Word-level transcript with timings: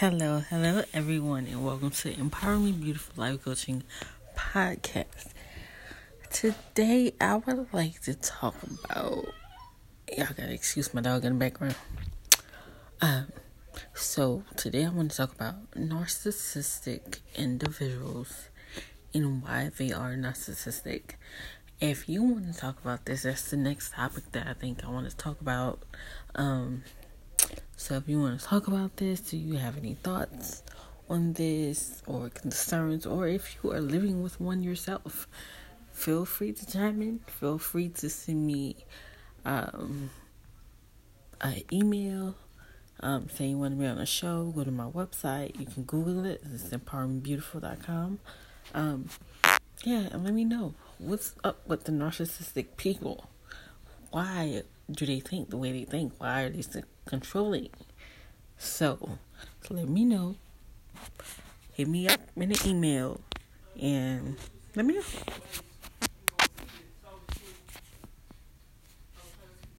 Hello, 0.00 0.42
hello, 0.48 0.82
everyone, 0.94 1.46
and 1.46 1.62
welcome 1.62 1.90
to 1.90 2.18
Empowering 2.18 2.80
Beautiful 2.80 3.22
Life 3.22 3.44
Coaching 3.44 3.82
Podcast. 4.34 5.34
Today, 6.30 7.12
I 7.20 7.36
would 7.36 7.66
like 7.74 8.00
to 8.04 8.14
talk 8.14 8.54
about. 8.62 9.26
Y'all 10.16 10.28
gotta 10.34 10.54
excuse 10.54 10.94
my 10.94 11.02
dog 11.02 11.26
in 11.26 11.34
the 11.34 11.38
background. 11.38 11.74
Um, 13.02 13.26
so 13.92 14.42
today 14.56 14.86
I 14.86 14.88
want 14.88 15.10
to 15.10 15.16
talk 15.18 15.34
about 15.34 15.70
narcissistic 15.72 17.18
individuals 17.34 18.48
and 19.12 19.42
why 19.42 19.70
they 19.76 19.92
are 19.92 20.14
narcissistic. 20.14 21.16
If 21.78 22.08
you 22.08 22.22
want 22.22 22.54
to 22.54 22.58
talk 22.58 22.80
about 22.80 23.04
this, 23.04 23.24
that's 23.24 23.50
the 23.50 23.58
next 23.58 23.92
topic 23.92 24.32
that 24.32 24.46
I 24.46 24.54
think 24.54 24.82
I 24.82 24.88
want 24.88 25.10
to 25.10 25.16
talk 25.16 25.42
about. 25.42 25.82
Um, 26.34 26.84
so 27.80 27.94
if 27.94 28.06
you 28.06 28.20
want 28.20 28.38
to 28.38 28.46
talk 28.46 28.68
about 28.68 28.98
this, 28.98 29.22
do 29.22 29.38
you 29.38 29.56
have 29.56 29.78
any 29.78 29.94
thoughts 29.94 30.62
on 31.08 31.32
this 31.32 32.02
or 32.06 32.28
concerns, 32.28 33.06
or 33.06 33.26
if 33.26 33.56
you 33.56 33.72
are 33.72 33.80
living 33.80 34.22
with 34.22 34.38
one 34.38 34.62
yourself, 34.62 35.26
feel 35.90 36.26
free 36.26 36.52
to 36.52 36.66
chime 36.70 37.00
in. 37.00 37.20
Feel 37.26 37.56
free 37.56 37.88
to 37.88 38.10
send 38.10 38.46
me 38.46 38.76
um, 39.46 40.10
an 41.40 41.62
email 41.72 42.34
um, 43.00 43.30
saying 43.30 43.52
you 43.52 43.58
want 43.58 43.76
to 43.76 43.80
be 43.80 43.86
on 43.86 43.96
a 43.96 44.04
show. 44.04 44.52
Go 44.54 44.62
to 44.62 44.70
my 44.70 44.84
website. 44.84 45.58
You 45.58 45.64
can 45.64 45.84
Google 45.84 46.26
it. 46.26 46.42
It's 46.52 46.64
empoweringbeautiful.com. 46.64 48.18
Um, 48.74 49.08
yeah, 49.84 50.08
and 50.12 50.22
let 50.22 50.34
me 50.34 50.44
know 50.44 50.74
what's 50.98 51.34
up 51.42 51.66
with 51.66 51.84
the 51.84 51.92
narcissistic 51.92 52.76
people. 52.76 53.30
Why 54.10 54.64
do 54.92 55.06
they 55.06 55.20
think 55.20 55.50
the 55.50 55.56
way 55.56 55.72
they 55.72 55.84
think? 55.84 56.14
Why 56.18 56.42
are 56.42 56.50
they 56.50 56.62
so 56.62 56.82
controlling? 57.04 57.70
So, 58.58 59.18
so 59.62 59.74
let 59.74 59.88
me 59.88 60.04
know. 60.04 60.36
Hit 61.72 61.88
me 61.88 62.08
up 62.08 62.20
in 62.36 62.50
an 62.52 62.58
email 62.66 63.20
and 63.80 64.36
let 64.74 64.84
me 64.84 64.94
know. 64.94 65.02